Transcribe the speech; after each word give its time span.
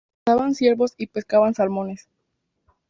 Cazaban 0.25 0.55
ciervos 0.55 0.95
y 0.97 1.05
pescaban 1.05 1.53
salmones. 1.53 2.09